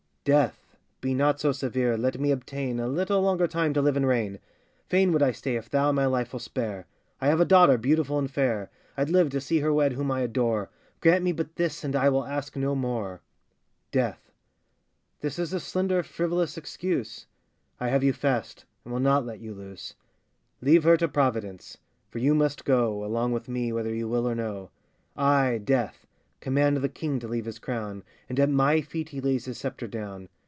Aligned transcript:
Death, 0.23 0.77
be 1.01 1.15
not 1.15 1.39
so 1.39 1.51
severe, 1.51 1.97
let 1.97 2.19
me 2.19 2.29
obtain 2.29 2.79
A 2.79 2.87
little 2.87 3.23
longer 3.23 3.47
time 3.47 3.73
to 3.73 3.81
live 3.81 3.97
and 3.97 4.05
reign! 4.07 4.37
Fain 4.87 5.11
would 5.11 5.23
I 5.23 5.31
stay 5.31 5.55
if 5.55 5.67
thou 5.67 5.91
my 5.91 6.05
life 6.05 6.31
will 6.31 6.39
spare; 6.39 6.85
I 7.19 7.25
have 7.25 7.39
a 7.41 7.43
daughter 7.43 7.75
beautiful 7.75 8.19
and 8.19 8.29
fair, 8.29 8.69
I'd 8.95 9.09
live 9.09 9.31
to 9.31 9.41
see 9.41 9.61
her 9.61 9.73
wed 9.73 9.93
whom 9.93 10.11
I 10.11 10.19
adore: 10.21 10.69
Grant 10.99 11.23
me 11.23 11.31
but 11.31 11.55
this 11.55 11.83
and 11.83 11.95
I 11.95 12.09
will 12.09 12.23
ask 12.23 12.55
no 12.55 12.75
more. 12.75 13.21
DEATH. 13.91 14.31
This 15.21 15.39
is 15.39 15.53
a 15.53 15.59
slender 15.59 16.03
frivolous 16.03 16.55
excuse; 16.55 17.25
I 17.79 17.87
have 17.87 18.03
you 18.03 18.13
fast, 18.13 18.65
and 18.85 18.93
will 18.93 18.99
not 19.01 19.25
let 19.25 19.39
you 19.39 19.55
loose; 19.55 19.95
Leave 20.61 20.83
her 20.83 20.97
to 20.97 21.07
Providence, 21.07 21.79
for 22.11 22.19
you 22.19 22.35
must 22.35 22.63
go 22.63 23.03
Along 23.03 23.31
with 23.31 23.49
me, 23.49 23.73
whether 23.73 23.91
you 23.91 24.07
will 24.07 24.29
or 24.29 24.35
no; 24.35 24.69
I, 25.17 25.57
Death, 25.57 26.05
command 26.39 26.77
the 26.77 26.89
King 26.89 27.19
to 27.19 27.27
leave 27.27 27.45
his 27.45 27.59
crown, 27.59 28.01
And 28.27 28.39
at 28.39 28.49
my 28.49 28.81
feet 28.81 29.09
he 29.09 29.21
lays 29.21 29.45
his 29.45 29.59
sceptre 29.59 29.87
down! 29.89 30.27